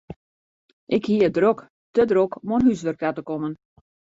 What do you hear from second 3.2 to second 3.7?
kommen.